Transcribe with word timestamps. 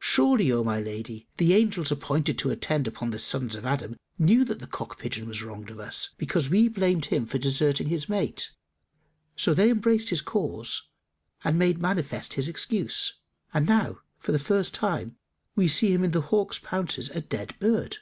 Surely, 0.00 0.52
O 0.52 0.62
my 0.62 0.78
lady, 0.82 1.26
the 1.38 1.54
angels 1.54 1.90
appointed 1.90 2.36
to 2.38 2.50
attend 2.50 2.86
upon 2.86 3.08
the 3.08 3.18
sons 3.18 3.54
of 3.54 3.64
Adam, 3.64 3.96
knew 4.18 4.44
that 4.44 4.58
the 4.58 4.66
cock 4.66 4.98
pigeon 4.98 5.26
was 5.26 5.42
wronged 5.42 5.70
of 5.70 5.80
us, 5.80 6.10
because 6.18 6.50
we 6.50 6.68
blamed 6.68 7.06
him 7.06 7.24
for 7.24 7.38
deserting 7.38 7.88
his 7.88 8.06
mate; 8.06 8.50
so 9.34 9.54
they 9.54 9.70
embraced 9.70 10.10
his 10.10 10.20
cause 10.20 10.90
and 11.42 11.58
made 11.58 11.78
manifest 11.80 12.34
his 12.34 12.48
excuse; 12.48 13.14
and 13.54 13.64
now 13.66 14.00
for 14.18 14.30
the 14.32 14.38
first 14.38 14.74
time 14.74 15.16
we 15.56 15.66
see 15.66 15.90
him 15.90 16.04
in 16.04 16.10
the 16.10 16.20
hawk's 16.20 16.58
pounces 16.58 17.08
a 17.08 17.22
dead 17.22 17.58
bird." 17.58 17.96